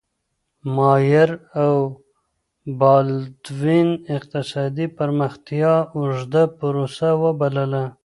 ماير 0.75 1.29
او 1.63 1.75
بالدوين 2.79 3.89
اقتصادي 4.15 4.85
پرمختيا 4.97 5.73
اوږده 5.99 6.43
پروسه 6.59 7.09
وبلله. 7.23 7.83